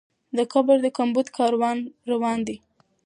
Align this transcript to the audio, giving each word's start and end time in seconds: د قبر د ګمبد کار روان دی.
د 0.37 0.39
قبر 0.53 0.75
د 0.83 0.87
ګمبد 0.97 1.27
کار 1.37 1.51
روان 2.11 2.39
دی. 2.47 2.57